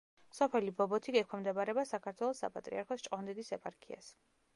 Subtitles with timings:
[0.35, 4.09] სოფელი ბობოთი ექვემდებარება საქართველოს საპატრიარქოს ჭყონდიდის ეპარქიას.